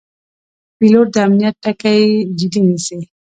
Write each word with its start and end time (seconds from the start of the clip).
پیلوټ 0.77 1.07
د 1.13 1.17
امنیت 1.27 1.55
ټکي 1.63 1.99
جدي 2.37 2.59
نیسي. 2.67 2.97